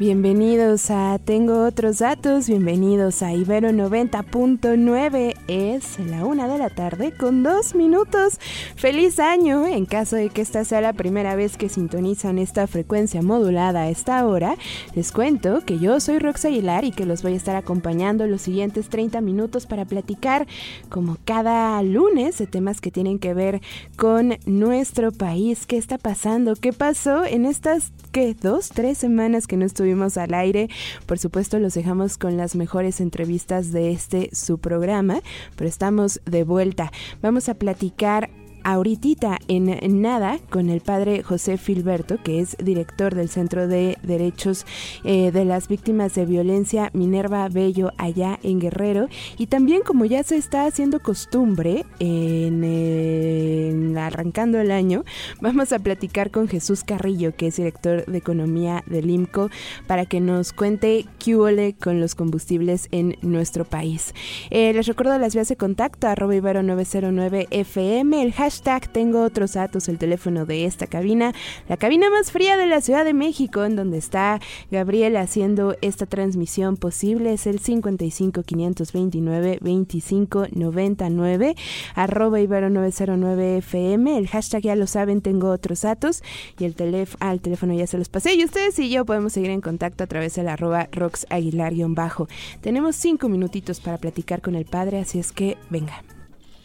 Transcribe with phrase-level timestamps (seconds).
[0.00, 5.34] Bienvenidos a Tengo otros datos, bienvenidos a Ibero 90.9.
[5.46, 8.40] Es la una de la tarde con dos minutos.
[8.76, 9.66] Feliz año.
[9.66, 13.88] En caso de que esta sea la primera vez que sintonizan esta frecuencia modulada a
[13.90, 14.56] esta hora,
[14.94, 18.40] les cuento que yo soy Rox Aguilar y que los voy a estar acompañando los
[18.40, 20.46] siguientes 30 minutos para platicar,
[20.88, 23.60] como cada lunes, de temas que tienen que ver
[23.98, 25.66] con nuestro país.
[25.66, 26.56] ¿Qué está pasando?
[26.56, 30.10] ¿Qué pasó en estas, qué, dos, tres semanas que no estuvimos?
[30.16, 30.68] al aire.
[31.06, 35.20] Por supuesto, los dejamos con las mejores entrevistas de este su programa,
[35.56, 36.92] pero estamos de vuelta.
[37.22, 38.30] Vamos a platicar
[38.64, 44.66] ahorita en nada con el padre José Filberto, que es director del Centro de Derechos
[45.04, 49.08] eh, de las Víctimas de Violencia Minerva Bello allá en Guerrero.
[49.38, 55.04] Y también como ya se está haciendo costumbre en, arrancando el año,
[55.40, 59.50] vamos a platicar con Jesús Carrillo, que es director de Economía del IMCO,
[59.86, 64.14] para que nos cuente qué huele con los combustibles en nuestro país.
[64.50, 69.22] Eh, les recuerdo las vías de contacto, arroba ibero 909 FM, el hashtag hashtag tengo
[69.22, 71.32] otros datos, el teléfono de esta cabina,
[71.68, 74.40] la cabina más fría de la Ciudad de México, en donde está
[74.72, 81.54] Gabriel haciendo esta transmisión posible, es el 55 529 25 99,
[81.94, 86.24] arroba ibero 909 FM, el hashtag ya lo saben, tengo otros datos,
[86.58, 89.50] y el teléfono, al teléfono ya se los pasé, y ustedes y yo podemos seguir
[89.50, 92.26] en contacto a través del arroba Rox Aguilar-bajo.
[92.62, 96.02] Tenemos cinco minutitos para platicar con el padre, así es que venga.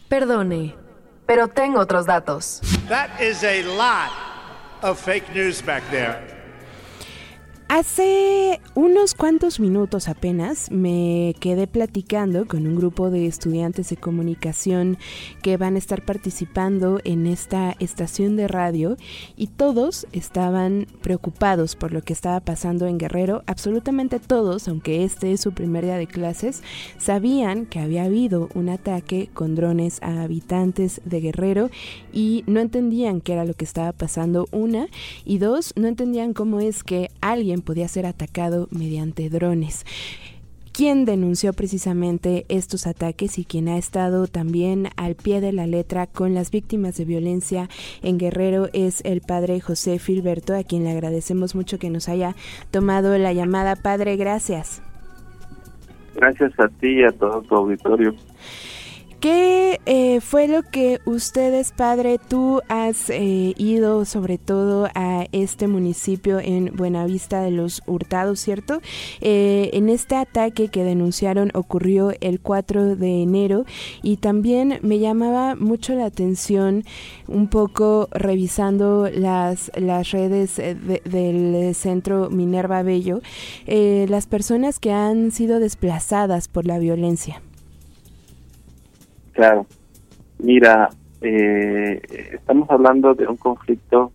[0.08, 0.85] Perdone,
[1.26, 2.60] pero tengo otros datos.
[2.88, 4.10] That is a lot
[4.82, 6.35] of fake news back there.
[7.68, 14.98] Hace unos cuantos minutos apenas me quedé platicando con un grupo de estudiantes de comunicación
[15.42, 18.96] que van a estar participando en esta estación de radio
[19.36, 23.42] y todos estaban preocupados por lo que estaba pasando en Guerrero.
[23.46, 26.62] Absolutamente todos, aunque este es su primer día de clases,
[26.98, 31.70] sabían que había habido un ataque con drones a habitantes de Guerrero
[32.12, 34.86] y no entendían qué era lo que estaba pasando, una,
[35.24, 39.84] y dos, no entendían cómo es que alguien podía ser atacado mediante drones
[40.76, 46.06] quien denunció precisamente estos ataques y quien ha estado también al pie de la letra
[46.06, 47.70] con las víctimas de violencia
[48.02, 52.34] en Guerrero es el padre José Filberto, a quien le agradecemos mucho que nos haya
[52.70, 53.74] tomado la llamada.
[53.74, 54.82] Padre, gracias.
[56.14, 58.14] Gracias a ti y a todo tu auditorio.
[59.20, 65.68] ¿Qué eh, fue lo que ustedes, padre, tú has eh, ido sobre todo a este
[65.68, 68.82] municipio en Buenavista de los Hurtados, ¿cierto?
[69.22, 73.64] Eh, en este ataque que denunciaron ocurrió el 4 de enero
[74.02, 76.84] y también me llamaba mucho la atención
[77.26, 83.22] un poco revisando las, las redes del centro Minerva Bello,
[83.66, 87.40] las personas que han sido desplazadas por la violencia.
[89.36, 89.66] Claro.
[90.38, 90.88] Mira,
[91.20, 92.00] eh,
[92.32, 94.10] estamos hablando de un conflicto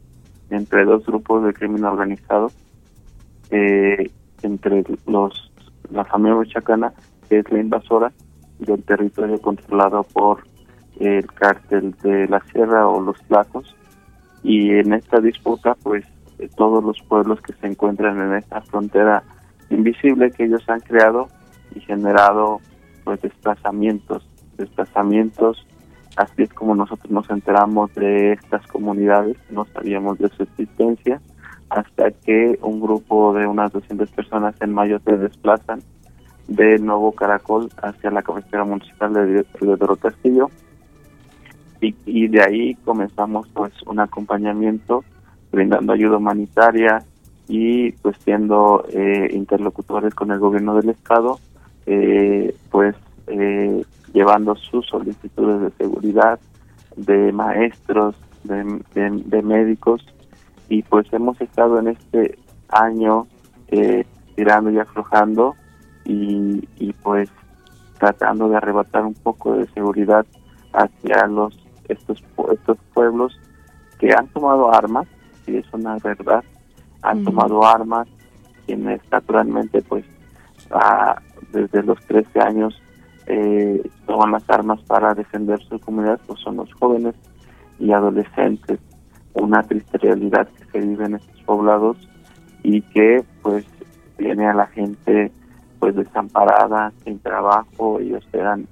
[0.49, 2.51] entre dos grupos de crimen organizado,
[3.51, 4.09] eh,
[4.41, 5.51] entre los
[5.91, 6.91] la familia chacana,
[7.29, 8.11] que es la invasora
[8.57, 10.43] del territorio controlado por
[10.99, 13.75] el cártel de la sierra o los placos,
[14.41, 16.03] y en esta disputa, pues
[16.39, 19.21] eh, todos los pueblos que se encuentran en esta frontera
[19.69, 21.27] invisible que ellos han creado
[21.75, 22.59] y generado
[23.03, 24.30] pues desplazamientos
[24.61, 25.65] desplazamientos.
[26.15, 31.21] Así es como nosotros nos enteramos de estas comunidades, no sabíamos de su existencia,
[31.69, 35.81] hasta que un grupo de unas 200 personas en mayo se desplazan
[36.47, 40.49] de Nuevo Caracol hacia la cabecera municipal de Río Castillo.
[41.79, 45.03] Y, y de ahí comenzamos pues un acompañamiento
[45.51, 47.03] brindando ayuda humanitaria
[47.47, 51.39] y pues siendo eh, interlocutores con el gobierno del estado
[51.85, 52.95] eh, pues
[53.27, 53.83] eh,
[54.13, 56.39] llevando sus solicitudes de seguridad
[56.95, 60.05] de maestros, de, médicos
[60.69, 62.37] y pues hemos estado en este
[62.69, 63.27] año
[63.67, 65.55] eh, tirando y aflojando
[66.05, 67.29] y, y pues
[67.99, 70.25] tratando de arrebatar un poco de seguridad
[70.73, 71.57] hacia los
[71.87, 73.39] estos estos pueblos
[73.99, 75.07] que han tomado armas
[75.45, 76.43] y es una verdad
[77.01, 78.07] han tomado armas
[78.65, 80.05] quienes naturalmente pues
[81.51, 82.81] desde los 13 años
[83.27, 87.15] eh, toman las armas para defender su comunidad, pues son los jóvenes
[87.79, 88.79] y adolescentes.
[89.33, 91.97] Una triste realidad que se vive en estos poblados
[92.63, 93.65] y que pues
[94.17, 95.31] tiene a la gente
[95.79, 98.67] pues desamparada, sin trabajo, ellos eran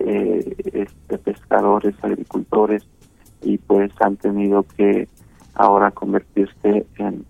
[0.00, 2.84] eh, este, pescadores, agricultores
[3.42, 5.08] y pues han tenido que
[5.54, 7.24] ahora convertirse en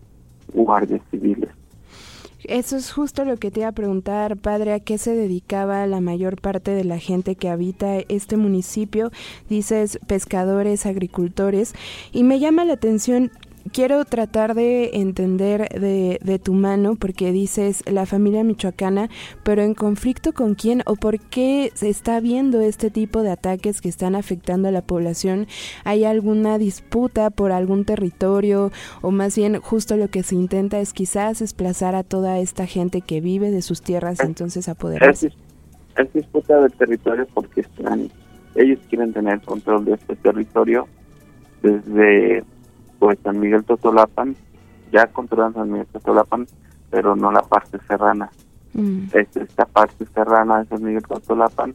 [0.53, 1.50] guardias civiles.
[2.49, 6.00] Eso es justo lo que te iba a preguntar, padre, ¿a qué se dedicaba la
[6.00, 9.12] mayor parte de la gente que habita este municipio?
[9.50, 11.75] Dices pescadores, agricultores,
[12.11, 13.31] y me llama la atención
[13.72, 19.08] quiero tratar de entender de, de, tu mano, porque dices la familia michoacana,
[19.43, 23.81] pero en conflicto con quién o por qué se está viendo este tipo de ataques
[23.81, 25.46] que están afectando a la población.
[25.84, 28.70] ¿Hay alguna disputa por algún territorio
[29.02, 33.00] o más bien justo lo que se intenta es quizás desplazar a toda esta gente
[33.00, 35.32] que vive de sus tierras entonces apoderarse?
[35.96, 37.64] Es, disputa del territorio porque
[38.55, 40.87] ellos quieren tener control de este territorio
[41.62, 42.44] desde
[42.99, 44.37] pues San Miguel Totolapan,
[44.93, 46.47] ya controlan San Miguel Totolapan,
[46.91, 48.31] pero no la parte serrana.
[48.75, 49.05] Mm.
[49.12, 51.75] Es esta parte serrana de San Miguel Totolapan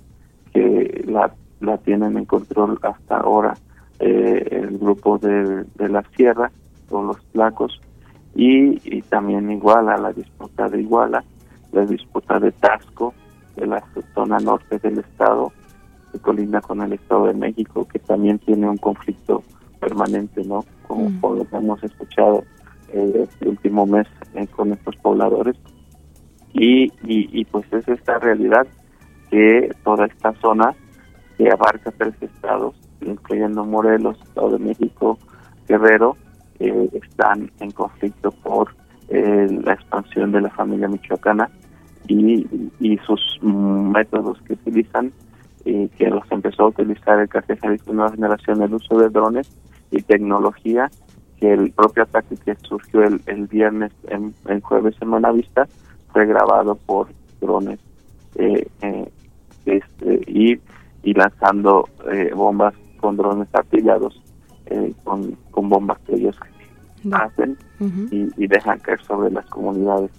[0.53, 3.55] que la, la tienen en control hasta ahora
[3.99, 6.51] eh, el grupo de, de la sierra
[6.89, 7.79] o los placos
[8.35, 11.23] y, y también Iguala, la disputa de Iguala,
[11.71, 13.13] la disputa de Tasco,
[13.55, 13.83] de la
[14.15, 15.51] zona norte del estado,
[16.11, 19.43] que colinda con el Estado de México, que también tiene un conflicto
[19.79, 20.65] permanente, ¿no?
[20.87, 21.37] Como, mm.
[21.37, 22.43] lo que hemos escuchado
[22.93, 25.55] eh, este último mes eh, con estos pobladores.
[26.53, 28.67] Y, y, pues es esta realidad
[29.31, 30.75] que toda esta zona
[31.35, 35.17] que abarca tres estados, incluyendo Morelos, Estado de México,
[35.67, 36.15] Guerrero,
[36.59, 38.75] eh, están en conflicto por
[39.09, 41.49] la expansión de la familia michoacana
[42.07, 42.47] y,
[42.79, 45.11] y sus métodos que utilizan,
[45.63, 49.49] que los empezó a utilizar el cartel de Nueva Generación, el uso de drones,
[49.93, 50.89] y tecnología
[51.39, 55.67] que el propio ataque que surgió el, el viernes en, jueves en Buenavista
[56.11, 57.07] fue grabado por
[57.41, 57.79] drones
[58.35, 59.11] eh, eh,
[59.65, 60.59] este, y,
[61.03, 64.19] y lanzando eh, bombas con drones artillados
[65.03, 66.35] con, con bombas que ellos
[67.11, 67.57] hacen
[68.09, 70.09] y, y dejan caer sobre las comunidades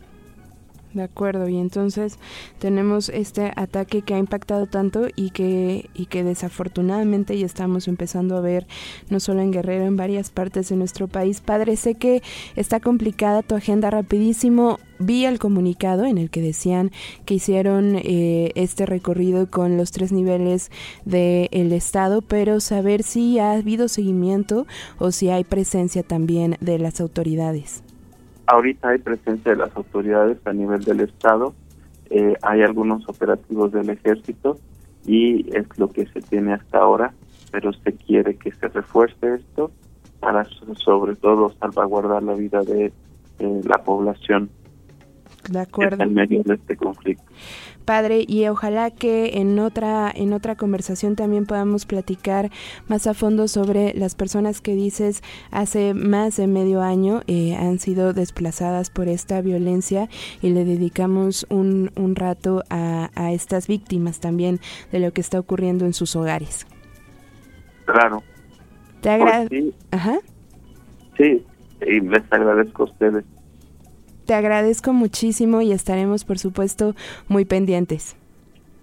[0.95, 2.19] de acuerdo, y entonces
[2.59, 8.37] tenemos este ataque que ha impactado tanto y que, y que desafortunadamente ya estamos empezando
[8.37, 8.67] a ver
[9.11, 11.41] no solo en Guerrero, en varias partes de nuestro país.
[11.41, 12.23] Padre, sé que
[12.57, 14.79] está complicada tu agenda rapidísimo.
[14.99, 16.93] Vi el comunicado en el que decían
[17.25, 20.71] que hicieron eh, este recorrido con los tres niveles
[21.05, 24.67] del Estado, pero saber si ha habido seguimiento
[24.99, 27.83] o si hay presencia también de las autoridades.
[28.47, 31.55] Ahorita hay presencia de las autoridades a nivel del Estado,
[32.11, 34.59] eh, hay algunos operativos del ejército
[35.07, 37.15] y es lo que se tiene hasta ahora,
[37.51, 39.71] pero se quiere que se refuerce esto
[40.21, 40.45] para
[40.77, 42.93] sobre todo salvaguardar la vida de
[43.39, 44.51] la población
[45.49, 46.05] de acuerdo.
[46.07, 47.25] medio de este conflicto
[47.85, 52.51] padre y ojalá que en otra en otra conversación también podamos platicar
[52.89, 57.79] más a fondo sobre las personas que dices hace más de medio año eh, han
[57.79, 60.09] sido desplazadas por esta violencia
[60.43, 65.39] y le dedicamos un, un rato a, a estas víctimas también de lo que está
[65.39, 66.67] ocurriendo en sus hogares.
[67.85, 68.23] Claro.
[69.01, 69.77] Te agradezco.
[69.91, 70.19] Ajá.
[71.19, 71.45] Sí,
[71.87, 73.25] y les agradezco a ustedes
[74.25, 76.95] te agradezco muchísimo y estaremos, por supuesto,
[77.29, 78.17] muy pendientes.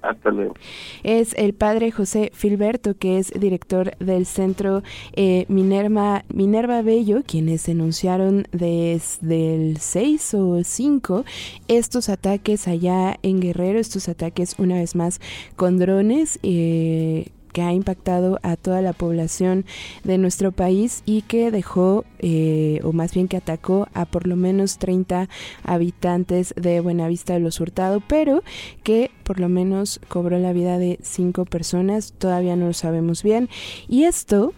[0.02, 0.56] Hasta luego.
[1.04, 4.82] Es el padre José Filberto, que es director del centro
[5.14, 11.24] eh, Minerva, Minerva Bello, quienes denunciaron desde el 6 o 5
[11.68, 15.22] estos ataques allá en Guerrero, estos ataques una vez más
[15.56, 16.40] con drones.
[16.42, 19.66] Eh, que ha impactado a toda la población
[20.04, 24.36] de nuestro país y que dejó, eh, o más bien que atacó a por lo
[24.36, 25.30] menos 30
[25.64, 28.44] habitantes de Buenavista de los Hurtado, pero
[28.84, 33.50] que por lo menos cobró la vida de cinco personas, todavía no lo sabemos bien.
[33.88, 34.54] Y esto,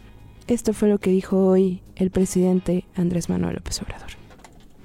[0.47, 4.09] esto fue lo que dijo hoy el presidente Andrés Manuel López Obrador.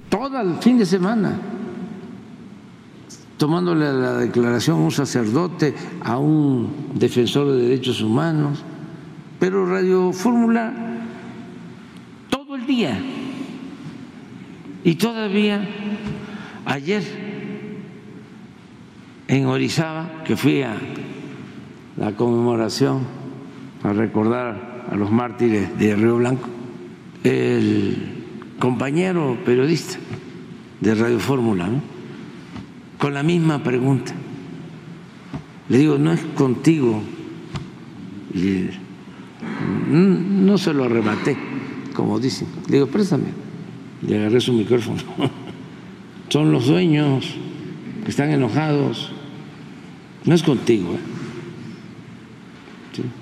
[0.09, 1.39] Todo el fin de semana
[3.39, 8.63] tomándole la declaración a un sacerdote, a un defensor de derechos humanos,
[9.39, 10.73] pero Radio Fórmula
[12.29, 12.99] todo el día.
[14.83, 15.67] Y todavía
[16.65, 17.01] ayer
[19.29, 20.75] en Orizaba, que fui a
[21.95, 23.03] la conmemoración
[23.83, 26.49] a recordar a los mártires de Río Blanco,
[27.23, 28.25] el
[28.59, 29.97] compañero periodista
[30.81, 31.98] de Radio Fórmula, ¿no?
[32.99, 34.13] Con la misma pregunta.
[35.69, 37.01] Le digo, no es contigo.
[38.33, 38.69] Y
[39.89, 41.35] no se lo arrebaté,
[41.95, 42.47] como dicen.
[42.67, 43.25] Le digo, préstame.
[44.05, 45.01] Le agarré su micrófono.
[46.29, 47.35] Son los dueños
[48.03, 49.11] que están enojados.
[50.25, 50.93] No es contigo.
[50.93, 51.19] ¿eh?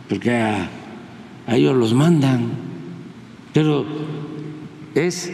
[0.10, 0.70] porque a,
[1.48, 2.50] ellos los mandan,
[3.54, 3.86] pero
[4.96, 5.32] es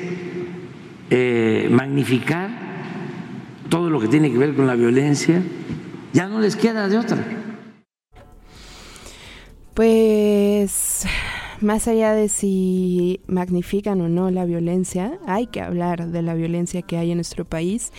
[1.10, 2.53] eh, magnificar
[3.74, 5.42] todo lo que tiene que ver con la violencia,
[6.14, 7.26] ya no les queda de otra.
[9.74, 11.08] Pues
[11.60, 16.84] más allá de si magnifican o no la violencia, hay que hablar de la violencia
[16.84, 17.92] que hay en nuestro país.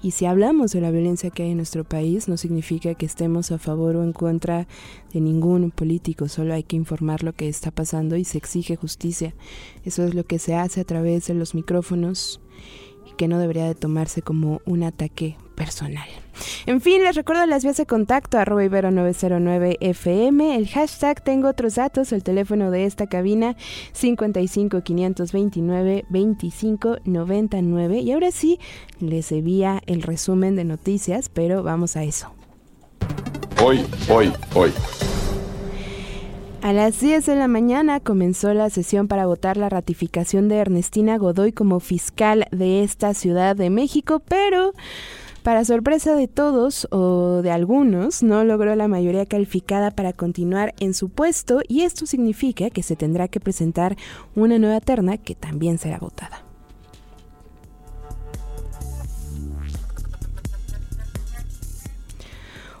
[0.00, 3.50] Y si hablamos de la violencia que hay en nuestro país, no significa que estemos
[3.50, 4.68] a favor o en contra
[5.12, 9.34] de ningún político, solo hay que informar lo que está pasando y se exige justicia.
[9.84, 12.40] Eso es lo que se hace a través de los micrófonos
[13.16, 16.06] que no debería de tomarse como un ataque personal.
[16.66, 22.12] En fin, les recuerdo las vías de contacto, arroba ibero909fm, el hashtag tengo otros datos,
[22.12, 23.56] el teléfono de esta cabina
[23.92, 28.60] 55 529 25 99 y ahora sí,
[29.00, 32.32] les envía el resumen de noticias, pero vamos a eso.
[33.62, 34.72] Hoy, hoy, hoy.
[36.66, 41.16] A las 10 de la mañana comenzó la sesión para votar la ratificación de Ernestina
[41.16, 44.72] Godoy como fiscal de esta Ciudad de México, pero
[45.44, 50.92] para sorpresa de todos o de algunos, no logró la mayoría calificada para continuar en
[50.92, 53.94] su puesto y esto significa que se tendrá que presentar
[54.34, 56.45] una nueva terna que también será votada.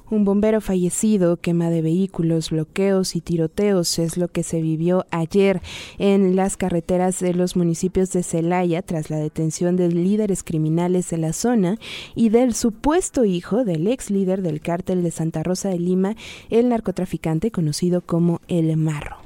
[0.08, 5.60] Un bombero fallecido, quema de vehículos, bloqueos y tiroteos es lo que se vivió ayer
[5.98, 11.18] en las carreteras de los municipios de Celaya tras la detención de líderes criminales de
[11.18, 11.78] la zona
[12.14, 16.14] y del supuesto hijo del ex líder del cártel de Santa Rosa de Lima,
[16.50, 19.25] el narcotraficante conocido como El Marro.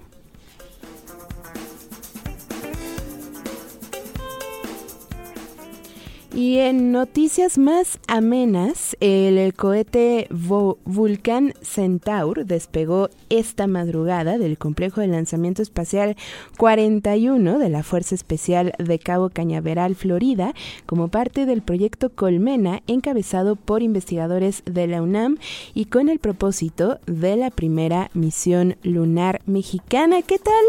[6.32, 15.08] Y en noticias más amenas, el cohete Vulcan Centaur despegó esta madrugada del complejo de
[15.08, 16.16] lanzamiento espacial
[16.56, 20.54] 41 de la Fuerza Especial de Cabo Cañaveral, Florida,
[20.86, 25.36] como parte del proyecto Colmena, encabezado por investigadores de la UNAM
[25.74, 30.22] y con el propósito de la primera misión lunar mexicana.
[30.22, 30.64] ¿Qué tal?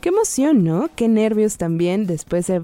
[0.00, 0.88] Qué emoción, ¿no?
[0.96, 2.62] Qué nervios también después de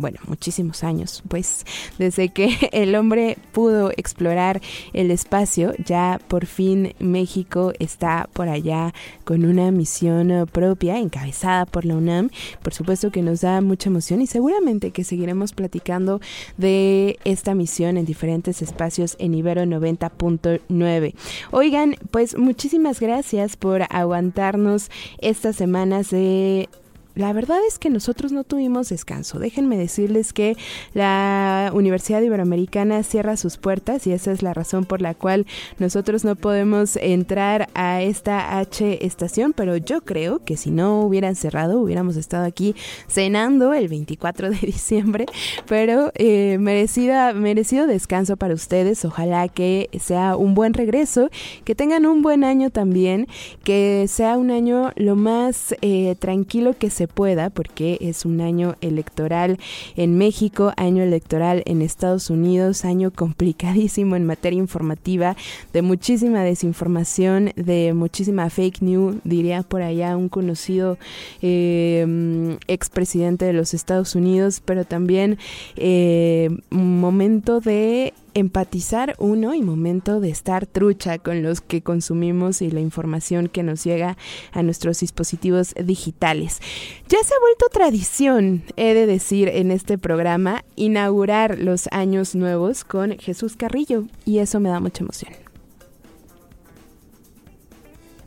[0.00, 1.64] bueno, muchísimos años, pues
[1.98, 4.60] desde que el hombre pudo explorar
[4.92, 8.92] el espacio, ya por fin México está por allá
[9.24, 12.30] con una misión propia encabezada por la UNAM.
[12.62, 16.20] Por supuesto que nos da mucha emoción y seguramente que seguiremos platicando
[16.56, 21.14] de esta misión en diferentes espacios en Ibero 90.9.
[21.50, 26.68] Oigan, pues muchísimas gracias por aguantarnos estas semanas de
[27.14, 29.38] la verdad es que nosotros no tuvimos descanso.
[29.38, 30.56] Déjenme decirles que
[30.94, 35.46] la Universidad Iberoamericana cierra sus puertas y esa es la razón por la cual
[35.78, 41.34] nosotros no podemos entrar a esta H estación, pero yo creo que si no hubieran
[41.34, 42.74] cerrado hubiéramos estado aquí
[43.08, 45.26] cenando el 24 de diciembre,
[45.66, 49.04] pero eh, merecida, merecido descanso para ustedes.
[49.04, 51.30] Ojalá que sea un buen regreso,
[51.64, 53.26] que tengan un buen año también,
[53.64, 58.42] que sea un año lo más eh, tranquilo que se se pueda, porque es un
[58.42, 59.56] año electoral
[59.96, 65.34] en México, año electoral en Estados Unidos, año complicadísimo en materia informativa,
[65.72, 70.98] de muchísima desinformación, de muchísima fake news, diría por allá un conocido
[71.40, 75.38] eh, expresidente de los Estados Unidos, pero también
[75.76, 82.70] eh, momento de empatizar uno y momento de estar trucha con los que consumimos y
[82.70, 84.16] la información que nos llega
[84.52, 86.60] a nuestros dispositivos digitales.
[87.08, 92.84] Ya se ha vuelto tradición, he de decir, en este programa, inaugurar los años nuevos
[92.84, 95.32] con Jesús Carrillo y eso me da mucha emoción.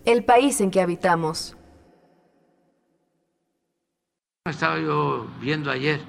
[0.06, 1.56] El país en que habitamos.
[4.46, 6.02] Estaba yo viendo ayer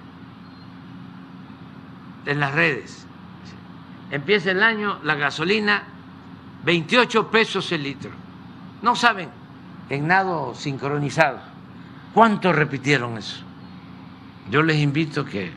[2.26, 3.03] en las redes
[4.14, 5.82] empieza el año la gasolina
[6.64, 8.12] 28 pesos el litro.
[8.80, 9.28] No saben,
[9.90, 11.40] en nado sincronizado,
[12.12, 13.42] ¿cuánto repitieron eso?
[14.50, 15.50] Yo les invito que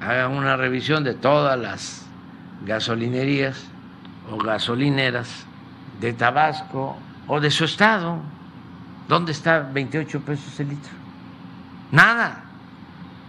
[0.00, 2.04] hagan una revisión de todas las
[2.66, 3.64] gasolinerías
[4.28, 5.46] o gasolineras
[6.00, 6.96] de Tabasco
[7.28, 8.18] o de su estado.
[9.06, 10.92] ¿Dónde está 28 pesos el litro?
[11.92, 12.42] Nada.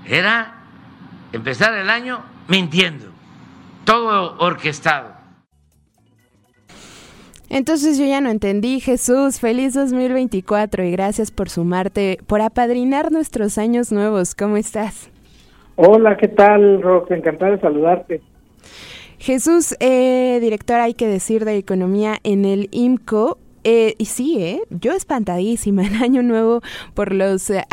[0.05, 0.55] Era
[1.31, 3.18] empezar el año mintiendo
[3.89, 5.15] todo orquestado.
[7.49, 13.57] Entonces yo ya no entendí, Jesús, feliz 2024 y gracias por sumarte, por apadrinar nuestros
[13.57, 14.35] años nuevos.
[14.35, 15.09] ¿Cómo estás?
[15.75, 17.09] Hola, ¿qué tal, Rox?
[17.09, 18.21] Encantado de saludarte.
[19.17, 24.61] Jesús, eh, director, hay que decir, de Economía en el IMCO, eh, y sí, ¿eh?
[24.69, 26.61] yo espantadísima en Año Nuevo
[26.93, 27.63] por los eh,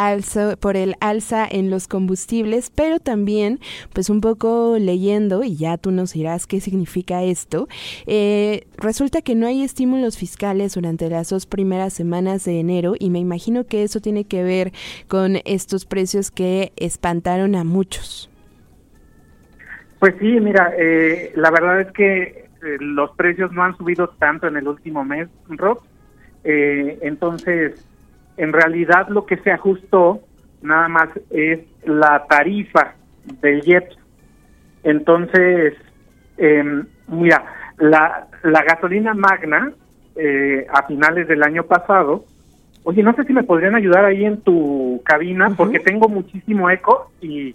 [0.60, 3.60] por el alza en los combustibles, pero también,
[3.92, 7.68] pues un poco leyendo, y ya tú nos dirás qué significa esto,
[8.06, 13.10] eh, resulta que no hay estímulos fiscales durante las dos primeras semanas de enero, y
[13.10, 14.72] me imagino que eso tiene que ver
[15.08, 18.30] con estos precios que espantaron a muchos.
[19.98, 20.72] Pues sí, mira,
[21.34, 25.28] la verdad es que eh, los precios no han subido tanto en el último mes,
[25.48, 25.78] Rob.
[26.42, 27.86] Eh, entonces,
[28.36, 30.20] en realidad lo que se ajustó
[30.62, 32.94] nada más es la tarifa
[33.40, 33.96] del JEPS.
[34.82, 35.74] Entonces,
[36.38, 37.44] em, mira,
[37.78, 39.72] la, la gasolina magna
[40.16, 42.24] eh, a finales del año pasado,
[42.84, 47.10] oye, no sé si me podrían ayudar ahí en tu cabina porque tengo muchísimo eco
[47.20, 47.54] y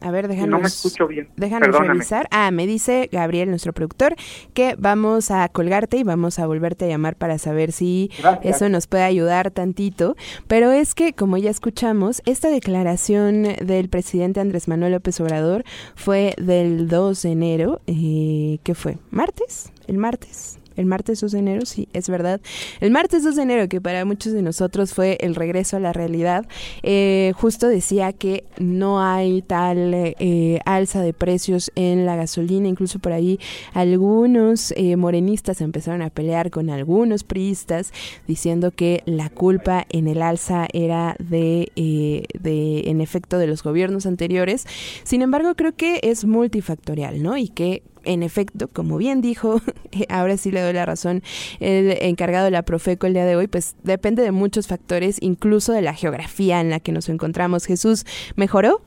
[0.00, 0.50] a ver, déjanos.
[0.50, 1.28] No me escucho bien.
[1.36, 2.28] Déjanos revisar.
[2.30, 4.14] Ah, me dice Gabriel, nuestro productor,
[4.54, 8.10] que vamos a colgarte y vamos a volverte a llamar para saber si
[8.42, 10.16] eso nos puede ayudar tantito.
[10.46, 15.64] Pero es que, como ya escuchamos, esta declaración del presidente Andrés Manuel López Obrador
[15.94, 17.80] fue del 2 de enero.
[17.86, 18.98] Eh, ¿Qué fue?
[19.10, 19.72] ¿Martes?
[19.86, 20.58] ¿El martes?
[20.78, 22.40] El martes 2 de enero, sí, es verdad.
[22.80, 25.92] El martes 2 de enero, que para muchos de nosotros fue el regreso a la
[25.92, 26.46] realidad,
[26.84, 33.00] eh, justo decía que no hay tal eh, alza de precios en la gasolina, incluso
[33.00, 33.40] por ahí
[33.74, 37.92] algunos eh, morenistas empezaron a pelear con algunos priistas
[38.28, 44.06] diciendo que la culpa en el alza era de, de, en efecto, de los gobiernos
[44.06, 44.64] anteriores.
[45.02, 47.36] Sin embargo, creo que es multifactorial, ¿no?
[47.36, 49.60] Y que en efecto, como bien dijo,
[50.08, 51.22] ahora sí le doy la razón,
[51.60, 55.72] el encargado de la Profeco el día de hoy, pues depende de muchos factores, incluso
[55.72, 57.66] de la geografía en la que nos encontramos.
[57.66, 58.04] Jesús,
[58.36, 58.80] ¿mejoró?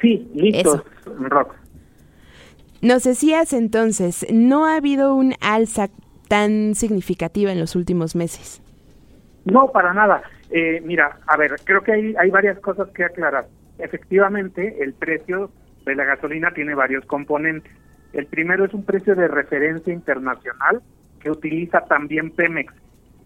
[0.00, 0.84] Sí, listo,
[1.18, 1.54] Rock.
[2.82, 5.88] Nos decías entonces, no ha habido un alza
[6.28, 8.60] tan significativa en los últimos meses.
[9.44, 10.22] No, para nada.
[10.50, 13.46] Eh, mira, a ver, creo que hay, hay varias cosas que aclarar.
[13.78, 15.50] Efectivamente, el precio
[15.84, 17.72] de la gasolina tiene varios componentes.
[18.14, 20.80] El primero es un precio de referencia internacional
[21.18, 22.72] que utiliza también Pemex,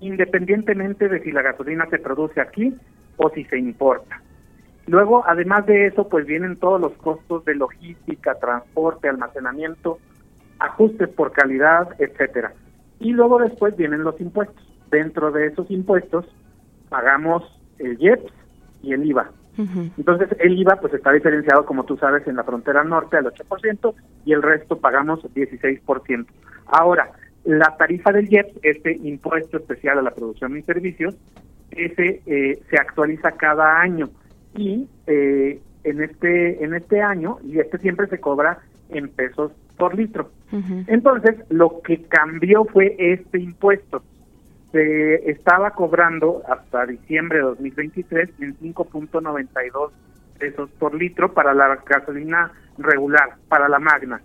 [0.01, 2.74] independientemente de si la gasolina se produce aquí
[3.18, 4.22] o si se importa.
[4.87, 9.98] Luego, además de eso, pues vienen todos los costos de logística, transporte, almacenamiento,
[10.59, 12.55] ajustes por calidad, etcétera.
[12.98, 14.64] Y luego después vienen los impuestos.
[14.90, 16.24] Dentro de esos impuestos
[16.88, 17.42] pagamos
[17.79, 18.33] el IEPS
[18.83, 19.31] y el IVA.
[19.59, 23.94] Entonces, el IVA pues está diferenciado, como tú sabes, en la frontera norte al 8%
[24.25, 26.27] y el resto pagamos 16%.
[26.66, 27.11] Ahora,
[27.44, 31.16] la tarifa del IEPS, este impuesto especial a la producción y servicios,
[31.71, 34.11] ese eh, se actualiza cada año
[34.55, 38.59] y eh, en este en este año y este siempre se cobra
[38.90, 40.31] en pesos por litro.
[40.87, 44.03] Entonces, lo que cambió fue este impuesto
[44.79, 49.91] se estaba cobrando hasta diciembre de 2023 en 5.92
[50.38, 54.21] pesos por litro para la gasolina regular, para la magna.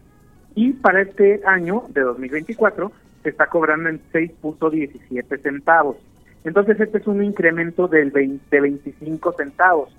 [0.53, 2.91] Y para este año de 2024
[3.23, 5.97] se está cobrando en 6.17 centavos.
[6.43, 9.89] Entonces este es un incremento del 20, de 25 centavos.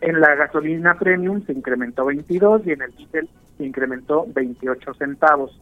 [0.00, 5.60] En la gasolina premium se incrementó 22 y en el diésel se incrementó 28 centavos.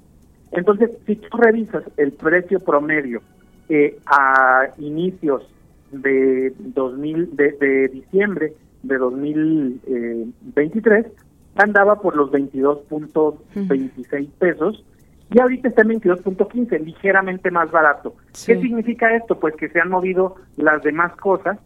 [0.52, 3.22] Entonces, si tú revisas el precio promedio
[3.68, 5.42] eh, a inicios
[5.90, 8.52] de 2000 de, diciembre
[8.82, 11.12] de 2023 eh,
[11.56, 14.84] andaba por los 22.26 pesos
[15.32, 18.14] y ahorita está en 22.15, ligeramente más barato.
[18.46, 19.38] ¿Qué significa esto?
[19.40, 21.58] Pues que se han movido las demás cosas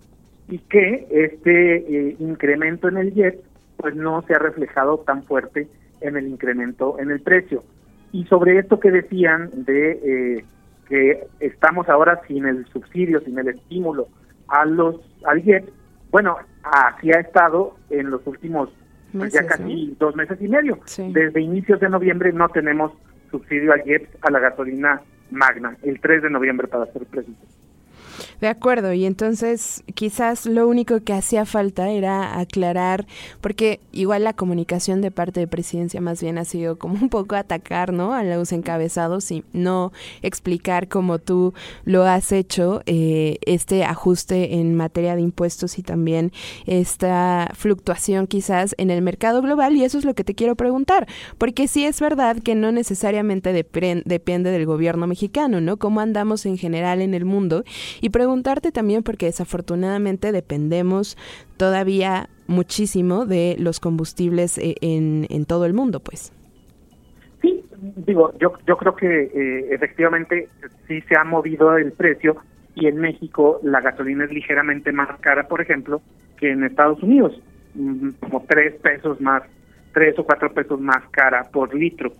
[0.48, 3.42] y que este eh, incremento en el jet
[3.76, 5.68] pues no se ha reflejado tan fuerte
[6.00, 7.62] en el incremento en el precio.
[8.12, 10.44] Y sobre esto que decían de eh,
[10.90, 14.08] que estamos ahora sin el subsidio, sin el estímulo
[14.48, 15.70] a los al JET,
[16.10, 18.68] bueno, así ha estado en los últimos
[19.16, 20.80] pues, ya casi dos meses y medio.
[21.12, 22.92] Desde inicios de noviembre no tenemos
[23.30, 25.00] subsidio al JET a la gasolina
[25.30, 27.48] magna, el 3 de noviembre para ser precisos.
[28.40, 33.06] De acuerdo, y entonces quizás lo único que hacía falta era aclarar,
[33.40, 37.36] porque igual la comunicación de parte de presidencia más bien ha sido como un poco
[37.36, 38.14] atacar, ¿no?
[38.14, 39.92] A los encabezados y no
[40.22, 46.32] explicar como tú lo has hecho, eh, este ajuste en materia de impuestos y también
[46.66, 51.06] esta fluctuación quizás en el mercado global, y eso es lo que te quiero preguntar,
[51.38, 55.76] porque sí es verdad que no necesariamente depende del gobierno mexicano, ¿no?
[55.76, 57.64] Cómo andamos en general en el mundo
[58.00, 61.16] y preguntarte también, porque desafortunadamente dependemos
[61.56, 66.32] todavía muchísimo de los combustibles eh, en, en todo el mundo, pues.
[67.40, 67.64] Sí,
[68.06, 70.48] digo, yo, yo creo que eh, efectivamente
[70.86, 72.36] sí se ha movido el precio
[72.74, 76.02] y en México la gasolina es ligeramente más cara, por ejemplo,
[76.38, 77.40] que en Estados Unidos,
[77.74, 79.42] mm, como tres pesos más,
[79.92, 82.12] tres o cuatro pesos más cara por litro.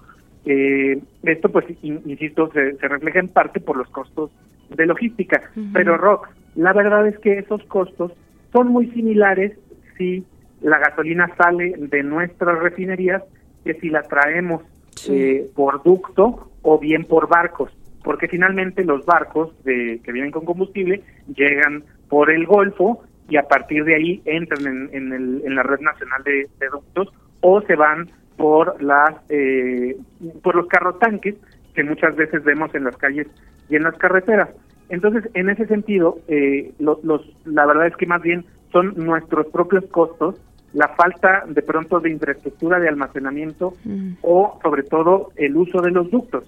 [0.45, 4.31] Eh, esto, pues, insisto, se, refleja en parte por los costos
[4.71, 5.43] de logística.
[5.73, 8.13] Pero, Rock, la verdad es que esos costos
[8.53, 9.57] son muy similares
[9.97, 10.25] si
[10.61, 13.23] la gasolina sale de nuestras refinerías
[13.65, 14.63] que si la traemos
[15.09, 17.71] eh, por ducto o bien por barcos,
[18.03, 21.03] porque finalmente los barcos de, que vienen con combustible
[21.35, 25.81] llegan por el Golfo y a partir de ahí entran en, el, en la red
[25.81, 27.09] nacional de, ductos
[27.41, 29.97] o se van por las eh,
[30.43, 31.37] por los carros tanques
[31.75, 33.27] que muchas veces vemos en las calles
[33.71, 34.51] y en las carreteras.
[34.89, 36.99] Entonces, en ese sentido, eh, los,
[37.45, 40.37] la verdad es que más bien son nuestros propios costos
[40.73, 44.13] la falta de pronto de infraestructura de almacenamiento mm.
[44.23, 46.45] o sobre todo el uso de los ductos.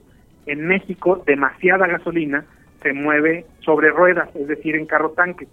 [0.47, 2.45] En México demasiada gasolina
[2.83, 5.49] se mueve sobre ruedas, es decir, en carro tanque.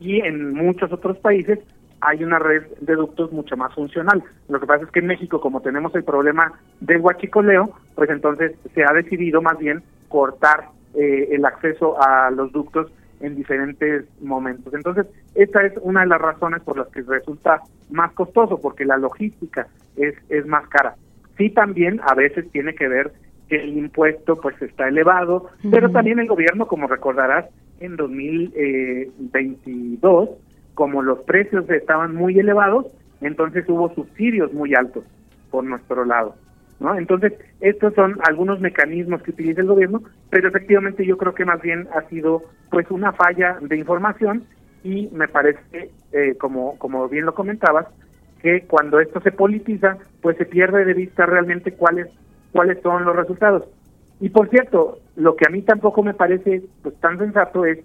[0.00, 1.58] Y en muchos otros países
[2.00, 4.22] hay una red de ductos mucho más funcional.
[4.48, 8.52] Lo que pasa es que en México, como tenemos el problema del huachicoleo, pues entonces
[8.74, 14.74] se ha decidido más bien cortar eh, el acceso a los ductos en diferentes momentos.
[14.74, 18.96] Entonces, esta es una de las razones por las que resulta más costoso, porque la
[18.96, 20.96] logística es, es más cara.
[21.38, 23.12] Sí, también a veces tiene que ver
[23.48, 27.46] que el impuesto pues está elevado, pero también el gobierno, como recordarás,
[27.80, 30.30] en 2022,
[30.74, 32.86] como los precios estaban muy elevados,
[33.20, 35.04] entonces hubo subsidios muy altos
[35.50, 36.36] por nuestro lado.
[36.96, 41.60] Entonces, estos son algunos mecanismos que utiliza el gobierno, pero efectivamente yo creo que más
[41.62, 44.44] bien ha sido pues una falla de información
[44.82, 47.86] y me parece, eh, como, como bien lo comentabas,
[48.42, 52.08] que cuando esto se politiza, pues se pierde de vista realmente cuáles,
[52.50, 53.64] cuáles son los resultados.
[54.20, 57.78] Y por cierto, lo que a mí tampoco me parece pues tan sensato es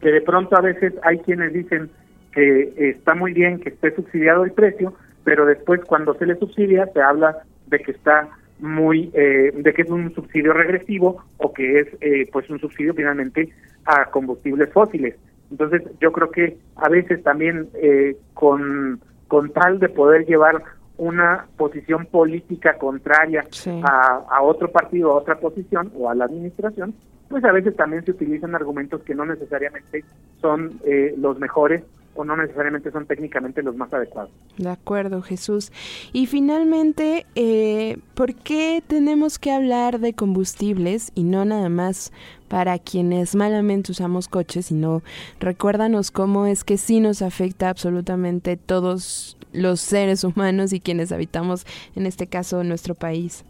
[0.00, 1.90] que de pronto a veces hay quienes dicen
[2.32, 6.86] que está muy bien que esté subsidiado el precio, pero después cuando se le subsidia
[6.92, 11.80] se habla de que está muy eh, de que es un subsidio regresivo o que
[11.80, 13.48] es eh, pues un subsidio finalmente
[13.84, 15.16] a combustibles fósiles.
[15.50, 20.62] Entonces yo creo que a veces también eh, con con tal de poder llevar
[20.96, 23.44] una posición política contraria
[23.82, 26.94] a, a otro partido a otra posición o a la administración
[27.28, 30.04] pues a veces también se utilizan argumentos que no necesariamente
[30.40, 30.78] son
[31.16, 31.82] los mejores
[32.14, 34.30] o no necesariamente son técnicamente los más adecuados.
[34.56, 35.72] De acuerdo, Jesús.
[36.12, 42.12] Y finalmente, eh, ¿por qué tenemos que hablar de combustibles y no nada más
[42.48, 45.02] para quienes malamente usamos coches, sino
[45.40, 51.66] recuérdanos cómo es que sí nos afecta absolutamente todos los seres humanos y quienes habitamos,
[51.96, 53.44] en este caso, nuestro país?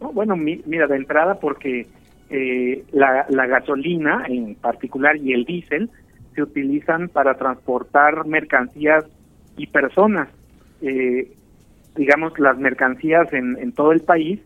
[0.00, 1.86] bueno, mira, de entrada porque
[2.30, 5.90] eh, la, la gasolina en particular y el diésel,
[6.34, 9.04] se utilizan para transportar mercancías
[9.56, 10.28] y personas.
[10.80, 11.32] Eh,
[11.96, 14.40] digamos, las mercancías en, en todo el país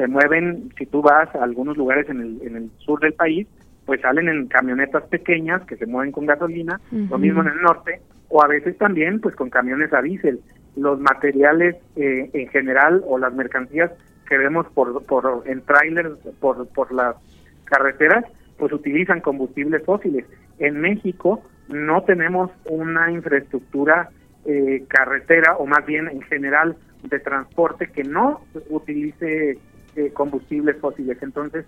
[0.00, 3.46] se mueven, si tú vas a algunos lugares en el, en el sur del país,
[3.84, 8.00] pues salen en camionetas pequeñas que se mueven con gasolina, lo mismo en el norte,
[8.30, 10.40] o a veces también pues con camiones a diésel.
[10.74, 13.90] Los materiales eh, en general o las mercancías
[14.26, 17.16] que vemos por, por en trailers por, por las
[17.64, 18.24] carreteras,
[18.60, 20.26] pues utilizan combustibles fósiles.
[20.58, 24.10] En México no tenemos una infraestructura
[24.44, 29.58] eh, carretera o más bien en general de transporte que no utilice
[29.96, 31.16] eh, combustibles fósiles.
[31.22, 31.64] Entonces,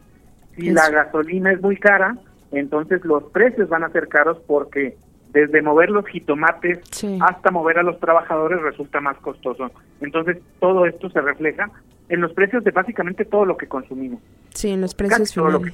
[0.55, 2.16] si la gasolina es muy cara,
[2.52, 4.96] entonces los precios van a ser caros porque
[5.33, 6.81] desde mover los jitomates
[7.22, 9.70] hasta mover a los trabajadores resulta más costoso.
[10.02, 11.70] Entonces, todo esto se refleja
[12.12, 14.20] en los precios de básicamente todo lo que consumimos.
[14.51, 15.72] Sí, en los precios finales.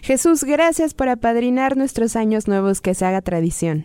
[0.00, 3.84] Jesús, gracias por apadrinar nuestros años nuevos, que se haga tradición.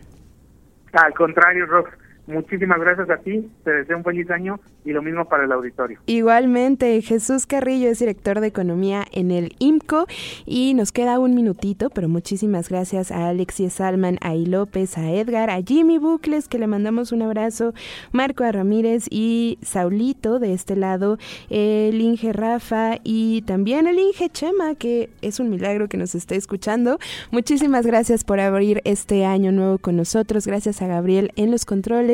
[0.94, 1.92] Al contrario, Rox,
[2.28, 6.00] Muchísimas gracias a ti, te deseo un feliz año y lo mismo para el auditorio.
[6.06, 10.06] Igualmente, Jesús Carrillo es director de Economía en el IMCO
[10.46, 14.46] y nos queda un minutito, pero muchísimas gracias a Alexis Salman, a I.
[14.46, 17.74] López, a Edgar, a Jimmy Bucles, que le mandamos un abrazo,
[18.12, 21.18] Marco a Ramírez y Saulito de este lado,
[21.50, 26.36] el Inge Rafa y también el Inge Chema, que es un milagro que nos esté
[26.36, 27.00] escuchando.
[27.32, 32.11] Muchísimas gracias por abrir este año nuevo con nosotros, gracias a Gabriel en los controles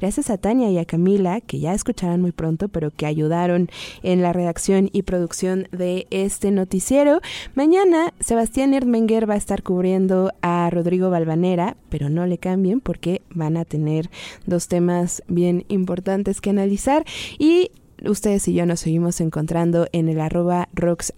[0.00, 3.68] gracias a Tania y a Camila, que ya escucharán muy pronto, pero que ayudaron
[4.02, 7.20] en la redacción y producción de este noticiero.
[7.54, 13.22] Mañana Sebastián Erdmenger va a estar cubriendo a Rodrigo Balvanera, pero no le cambien porque
[13.30, 14.10] van a tener
[14.46, 17.04] dos temas bien importantes que analizar
[17.38, 17.70] y
[18.04, 21.12] ustedes y yo nos seguimos encontrando en el arroba Rox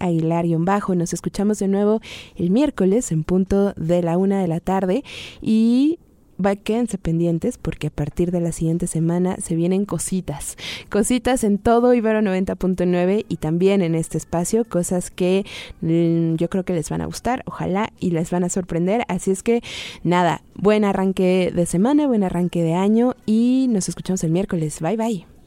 [0.58, 0.94] bajo.
[0.94, 2.00] Nos escuchamos de nuevo
[2.36, 5.04] el miércoles en punto de la una de la tarde
[5.40, 5.98] y
[6.44, 10.56] va, quédense pendientes porque a partir de la siguiente semana se vienen cositas.
[10.90, 15.44] Cositas en todo Ibero 90.9 y también en este espacio, cosas que
[15.80, 19.04] mm, yo creo que les van a gustar, ojalá y les van a sorprender.
[19.08, 19.62] Así es que
[20.02, 24.80] nada, buen arranque de semana, buen arranque de año y nos escuchamos el miércoles.
[24.80, 25.37] Bye bye.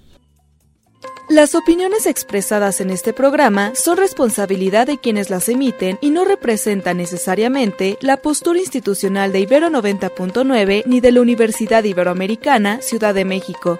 [1.29, 6.97] Las opiniones expresadas en este programa son responsabilidad de quienes las emiten y no representan
[6.97, 13.79] necesariamente la postura institucional de Ibero 90.9 ni de la Universidad Iberoamericana, Ciudad de México.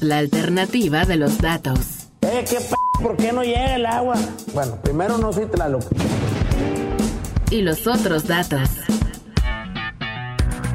[0.00, 1.78] La alternativa de los datos.
[2.22, 4.14] Eh, ¿qué p ¿Por qué no llega el agua?
[4.52, 5.86] Bueno, primero no soy loca.
[7.50, 8.68] Y los otros datos.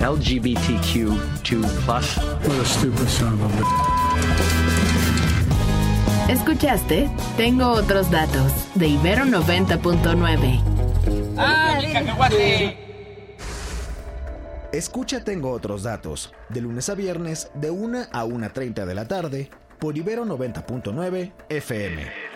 [0.00, 1.86] LGBTQ2+.
[1.86, 3.52] What a stupid son of
[6.28, 7.10] ¿Escuchaste?
[7.36, 10.60] Tengo otros datos de Ibero 90.9.
[11.36, 11.78] ¡Ah,
[14.72, 19.50] Escucha Tengo otros datos, de lunes a viernes, de 1 a 1.30 de la tarde,
[19.78, 22.29] por Ibero 90.9 FM.